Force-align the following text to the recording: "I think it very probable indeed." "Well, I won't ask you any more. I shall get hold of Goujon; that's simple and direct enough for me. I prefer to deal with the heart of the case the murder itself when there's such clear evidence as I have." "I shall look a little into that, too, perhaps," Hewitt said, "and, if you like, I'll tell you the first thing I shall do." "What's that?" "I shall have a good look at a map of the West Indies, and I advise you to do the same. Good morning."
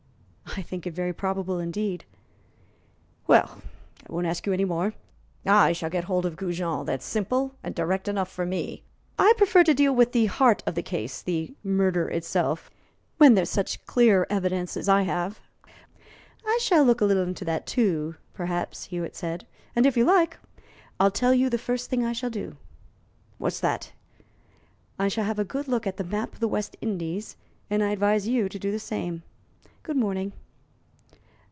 "I 0.57 0.61
think 0.61 0.85
it 0.85 0.93
very 0.93 1.13
probable 1.13 1.59
indeed." 1.59 2.03
"Well, 3.25 3.61
I 4.05 4.11
won't 4.11 4.27
ask 4.27 4.45
you 4.45 4.51
any 4.51 4.65
more. 4.65 4.93
I 5.45 5.71
shall 5.71 5.89
get 5.89 6.03
hold 6.03 6.25
of 6.25 6.35
Goujon; 6.35 6.85
that's 6.85 7.05
simple 7.05 7.55
and 7.63 7.73
direct 7.73 8.09
enough 8.09 8.29
for 8.29 8.45
me. 8.45 8.83
I 9.17 9.31
prefer 9.37 9.63
to 9.63 9.73
deal 9.73 9.95
with 9.95 10.11
the 10.11 10.25
heart 10.25 10.61
of 10.67 10.75
the 10.75 10.83
case 10.83 11.21
the 11.21 11.55
murder 11.63 12.09
itself 12.09 12.69
when 13.17 13.33
there's 13.33 13.49
such 13.49 13.85
clear 13.85 14.27
evidence 14.29 14.75
as 14.75 14.89
I 14.89 15.03
have." 15.03 15.39
"I 16.45 16.59
shall 16.61 16.83
look 16.83 16.99
a 16.99 17.05
little 17.05 17.23
into 17.23 17.45
that, 17.45 17.65
too, 17.65 18.15
perhaps," 18.33 18.83
Hewitt 18.85 19.15
said, 19.15 19.47
"and, 19.73 19.85
if 19.85 19.95
you 19.95 20.03
like, 20.03 20.35
I'll 20.99 21.11
tell 21.11 21.33
you 21.33 21.49
the 21.49 21.57
first 21.57 21.89
thing 21.89 22.03
I 22.05 22.11
shall 22.11 22.29
do." 22.29 22.57
"What's 23.37 23.61
that?" 23.61 23.93
"I 24.99 25.07
shall 25.07 25.23
have 25.23 25.39
a 25.39 25.45
good 25.45 25.69
look 25.69 25.87
at 25.87 25.97
a 25.99 26.03
map 26.03 26.33
of 26.33 26.41
the 26.41 26.49
West 26.49 26.75
Indies, 26.81 27.37
and 27.69 27.81
I 27.81 27.91
advise 27.91 28.27
you 28.27 28.49
to 28.49 28.59
do 28.59 28.69
the 28.69 28.79
same. 28.79 29.23
Good 29.83 29.97
morning." 29.97 30.33